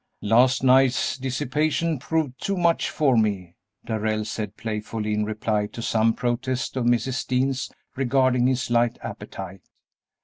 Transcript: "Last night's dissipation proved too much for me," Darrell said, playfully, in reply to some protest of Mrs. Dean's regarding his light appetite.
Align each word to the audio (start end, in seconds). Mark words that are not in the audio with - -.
"Last 0.23 0.63
night's 0.63 1.15
dissipation 1.15 1.99
proved 1.99 2.41
too 2.43 2.57
much 2.57 2.89
for 2.89 3.15
me," 3.15 3.53
Darrell 3.85 4.25
said, 4.25 4.57
playfully, 4.57 5.13
in 5.13 5.25
reply 5.25 5.67
to 5.73 5.81
some 5.83 6.15
protest 6.15 6.75
of 6.75 6.85
Mrs. 6.85 7.27
Dean's 7.27 7.69
regarding 7.95 8.47
his 8.47 8.71
light 8.71 8.97
appetite. 9.03 9.61